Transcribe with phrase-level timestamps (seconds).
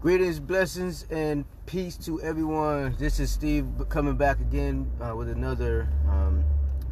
[0.00, 2.94] Greetings, blessings, and peace to everyone.
[3.00, 6.44] This is Steve coming back again uh, with another um,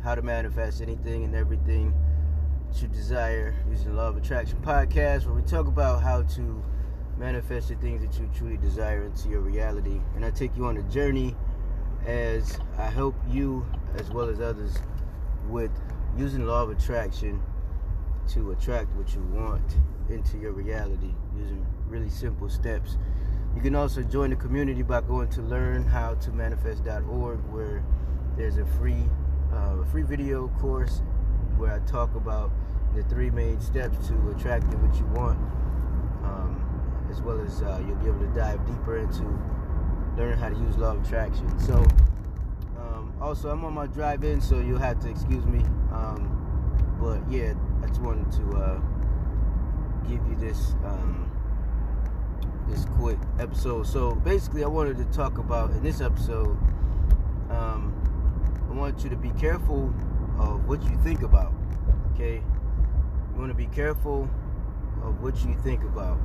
[0.02, 1.94] How to Manifest Anything and Everything
[2.74, 6.64] You Desire using Law of Attraction podcast, where we talk about how to
[7.16, 10.00] manifest the things that you truly desire into your reality.
[10.16, 11.36] And I take you on a journey
[12.06, 13.64] as I help you,
[13.98, 14.78] as well as others,
[15.48, 15.70] with
[16.18, 17.40] using Law of Attraction
[18.28, 19.76] to attract what you want
[20.08, 22.96] into your reality using really simple steps.
[23.54, 27.82] You can also join the community by going to learnhowtomanifest.org where
[28.36, 29.04] there's a free
[29.52, 31.02] uh, free video course
[31.56, 32.50] where I talk about
[32.94, 35.38] the three main steps to attracting what you want,
[36.22, 39.22] um, as well as uh, you'll be able to dive deeper into
[40.16, 41.58] learning how to use law of attraction.
[41.58, 41.86] So,
[42.78, 45.60] um, also I'm on my drive in, so you'll have to excuse me.
[45.92, 46.32] Um,
[47.00, 47.54] but yeah,
[47.86, 48.80] I just wanted to uh,
[50.08, 51.30] give you this um,
[52.68, 53.86] this quick episode.
[53.86, 56.58] So basically, I wanted to talk about in this episode.
[57.48, 57.94] Um,
[58.68, 59.94] I want you to be careful
[60.40, 61.52] of what you think about.
[62.12, 62.42] Okay,
[63.34, 64.28] you want to be careful
[65.04, 66.18] of what you think about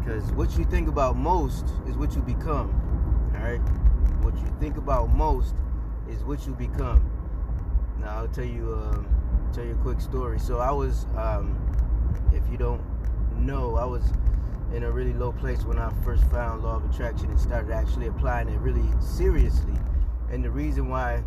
[0.00, 3.30] because what you think about most is what you become.
[3.36, 3.60] All right,
[4.24, 5.54] what you think about most
[6.10, 7.08] is what you become.
[8.00, 8.74] Now I'll tell you.
[8.74, 9.21] Um,
[9.52, 10.38] tell you a quick story.
[10.38, 11.56] So I was, um,
[12.32, 12.82] if you don't
[13.38, 14.02] know, I was
[14.72, 18.06] in a really low place when I first found law of attraction and started actually
[18.06, 19.74] applying it really seriously.
[20.30, 21.22] And the reason why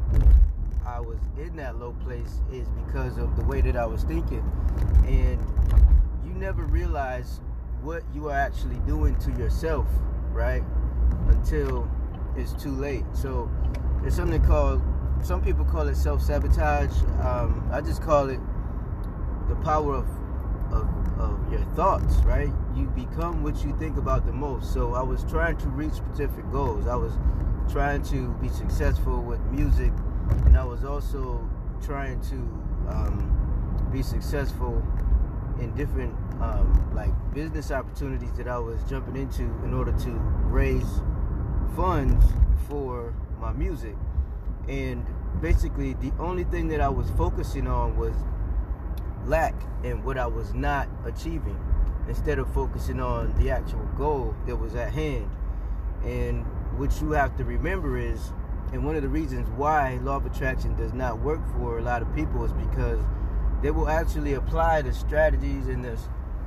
[0.85, 4.43] I was in that low place is because of the way that I was thinking.
[5.05, 5.39] And
[6.25, 7.41] you never realize
[7.81, 9.85] what you are actually doing to yourself,
[10.31, 10.63] right?
[11.27, 11.87] Until
[12.35, 13.05] it's too late.
[13.13, 13.51] So
[14.01, 14.81] there's something called
[15.25, 16.93] some people call it self sabotage.
[17.21, 18.39] Um, I just call it
[19.49, 20.07] the power of,
[20.71, 20.87] of
[21.19, 22.17] of your thoughts.
[22.17, 22.51] Right?
[22.75, 24.71] You become what you think about the most.
[24.71, 26.87] So I was trying to reach specific goals.
[26.87, 27.13] I was
[27.71, 29.91] trying to be successful with music,
[30.45, 31.49] and I was also
[31.83, 32.35] trying to
[32.87, 34.83] um, be successful
[35.59, 40.11] in different um, like business opportunities that I was jumping into in order to
[40.51, 41.01] raise
[41.75, 42.23] funds
[42.67, 43.95] for my music
[44.67, 45.05] and
[45.41, 48.13] basically the only thing that I was focusing on was
[49.25, 51.59] lack and what I was not achieving
[52.07, 55.29] instead of focusing on the actual goal that was at hand.
[56.03, 56.45] And
[56.77, 58.31] what you have to remember is,
[58.71, 62.01] and one of the reasons why law of attraction does not work for a lot
[62.01, 62.99] of people is because
[63.61, 65.97] they will actually apply the strategies and the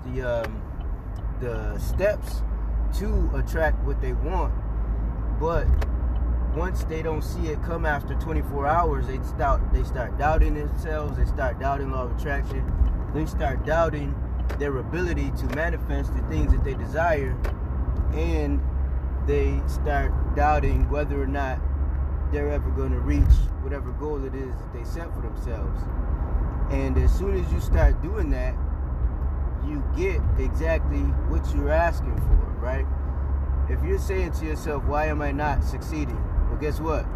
[0.06, 0.62] the um,
[1.40, 2.42] the steps
[2.98, 4.52] to attract what they want,
[5.40, 5.66] but
[6.58, 11.16] once they don't see it come after 24 hours, they start they start doubting themselves.
[11.16, 12.64] They start doubting law of attraction.
[13.14, 14.14] They start doubting
[14.58, 17.36] their ability to manifest the things that they desire,
[18.12, 18.60] and
[19.26, 21.60] they start doubting whether or not
[22.32, 23.22] they're ever going to reach
[23.62, 25.80] whatever goal it is that they set for themselves.
[26.70, 28.54] And as soon as you start doing that,
[29.66, 32.86] you get exactly what you're asking for, right?
[33.70, 36.22] If you're saying to yourself, why am I not succeeding?
[36.60, 37.06] Guess what?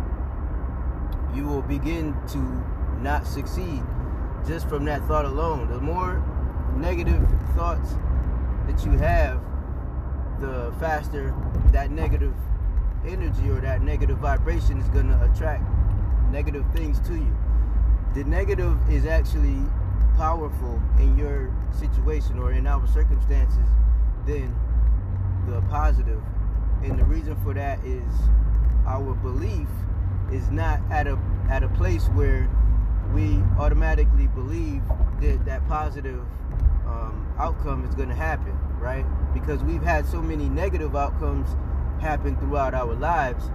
[1.34, 2.38] You will begin to
[3.03, 3.82] not succeed
[4.47, 5.69] just from that thought alone.
[5.69, 6.22] The more
[6.76, 7.97] negative thoughts
[8.66, 9.41] that you have,
[10.41, 11.34] the faster
[11.72, 12.34] that negative
[13.06, 15.64] energy or that negative vibration is going to attract
[16.30, 17.36] negative things to you.
[18.14, 19.59] The negative is actually
[20.16, 23.66] powerful in your situation or in our circumstances
[24.26, 24.54] than
[25.48, 26.22] the positive.
[26.82, 28.12] And the reason for that is
[28.87, 29.69] our belief
[30.32, 31.19] is not at a
[31.50, 32.48] at a place where
[33.12, 34.82] we automatically believe
[35.20, 36.25] that that positive
[36.87, 39.04] um, outcome is going to happen, right?
[39.34, 41.48] Because we've had so many negative outcomes
[42.00, 43.50] happen throughout our lives.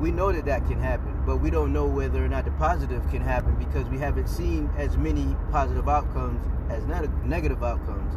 [0.00, 3.08] We know that that can happen, but we don't know whether or not the positive
[3.10, 6.84] can happen because we haven't seen as many positive outcomes as
[7.24, 8.14] negative outcomes.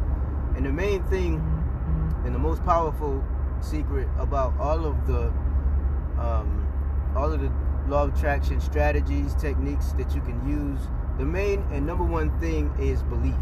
[0.56, 1.36] And the main thing
[2.24, 3.24] and the most powerful
[3.60, 5.32] secret about all of the
[6.20, 7.50] um, all of the
[7.88, 10.80] law of attraction strategies, techniques that you can use.
[11.18, 13.34] The main and number one thing is belief.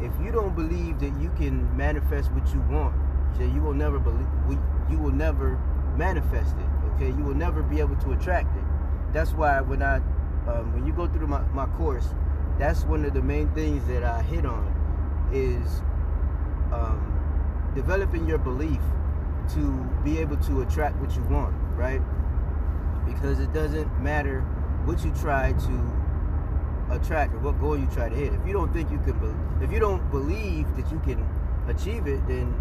[0.00, 2.94] If you don't believe that you can manifest what you want,
[3.38, 4.26] then you will never believe.
[4.90, 5.60] You will never
[5.96, 6.66] manifest it.
[6.94, 8.64] Okay, you will never be able to attract it.
[9.12, 9.96] That's why when I,
[10.48, 12.14] um, when you go through my, my course,
[12.58, 15.82] that's one of the main things that I hit on is
[16.72, 18.80] um, developing your belief
[19.54, 22.00] to be able to attract what you want, right?
[23.04, 24.40] Because it doesn't matter
[24.84, 28.32] what you try to attract or what goal you try to hit.
[28.32, 31.26] If you don't think you can, be- if you don't believe that you can
[31.66, 32.54] achieve it, then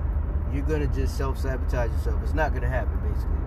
[0.52, 2.20] you're gonna just self-sabotage yourself.
[2.24, 3.38] It's not gonna happen, basically.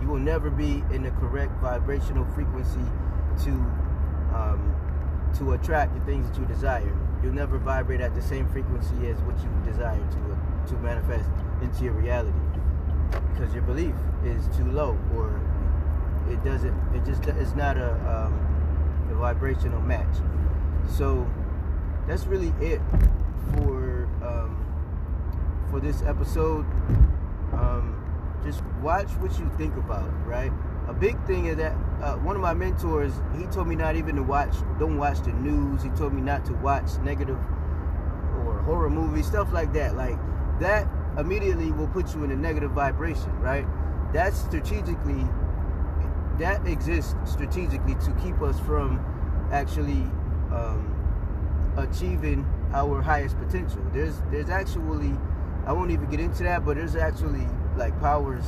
[0.00, 2.86] You will never be in the correct vibrational frequency
[3.44, 3.50] to
[4.34, 4.74] um,
[5.38, 6.96] to attract the things that you desire.
[7.22, 11.28] You'll never vibrate at the same frequency as what you desire to to manifest
[11.60, 12.38] into your reality
[13.34, 13.94] because your belief
[14.24, 15.40] is too low or
[16.30, 20.16] it doesn't it just it's not a, um, a vibrational match.
[20.88, 21.28] So
[22.06, 22.80] that's really it
[23.52, 24.64] for um,
[25.70, 26.64] for this episode.
[27.52, 28.00] Um,
[28.44, 30.52] just watch what you think about right?
[30.88, 31.72] A big thing is that
[32.02, 35.32] uh, one of my mentors he told me not even to watch don't watch the
[35.32, 35.82] news.
[35.82, 37.38] He told me not to watch negative
[38.38, 39.96] or horror movies stuff like that.
[39.96, 40.18] Like
[40.60, 40.86] that
[41.18, 43.66] immediately will put you in a negative vibration right
[44.12, 45.26] that's strategically
[46.38, 49.04] that exists strategically to keep us from
[49.52, 50.02] actually
[50.52, 53.82] um, achieving our highest potential.
[53.92, 55.16] There's there's actually
[55.66, 57.46] I won't even get into that, but there's actually
[57.76, 58.44] like powers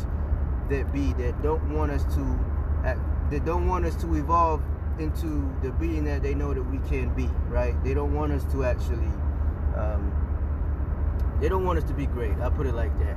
[0.68, 2.38] that be that don't want us to
[3.30, 4.62] that don't want us to evolve
[4.98, 7.28] into the being that they know that we can be.
[7.48, 7.82] Right?
[7.84, 9.10] They don't want us to actually.
[9.76, 10.12] Um,
[11.40, 12.38] they don't want us to be great.
[12.38, 13.16] I put it like that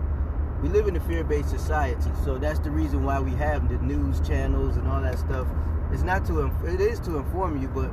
[0.61, 4.19] we live in a fear-based society, so that's the reason why we have the news
[4.27, 5.47] channels and all that stuff.
[5.91, 7.89] It's not to it is to inform you, but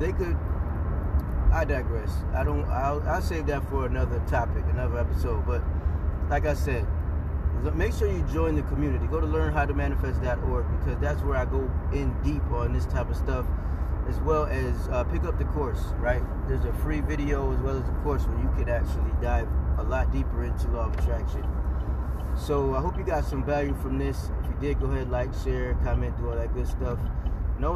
[0.00, 0.36] they could.
[1.52, 2.10] I digress.
[2.34, 2.64] I don't.
[2.64, 5.44] I'll, I'll save that for another topic, another episode.
[5.46, 5.62] But
[6.30, 6.86] like I said,
[7.74, 9.06] make sure you join the community.
[9.06, 13.44] Go to learnhowtomanifest.org because that's where I go in deep on this type of stuff,
[14.12, 15.82] as well as uh, pick up the course.
[15.98, 16.22] Right?
[16.46, 19.48] There's a free video as well as a course where you can actually dive
[19.78, 21.44] a lot deeper into law of attraction.
[22.36, 24.30] So I hope you got some value from this.
[24.40, 26.98] If you did, go ahead, like, share, comment, do all that good stuff.
[27.56, 27.66] And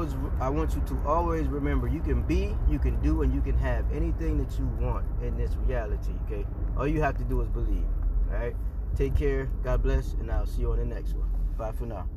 [0.40, 3.56] I want you to always remember you can be, you can do, and you can
[3.58, 6.44] have anything that you want in this reality, okay?
[6.76, 7.84] All you have to do is believe,
[8.32, 8.56] all right?
[8.96, 11.28] Take care, God bless, and I'll see you on the next one.
[11.56, 12.08] Bye for now.